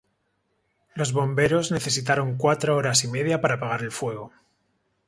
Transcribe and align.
Los 0.95 1.13
bomberos 1.13 1.71
necesitaron 1.71 2.35
cuatro 2.35 2.75
horas 2.75 3.03
y 3.03 3.07
media 3.07 3.39
para 3.39 3.57
apagar 3.57 3.83
el 3.83 3.91
fuego. 3.91 4.31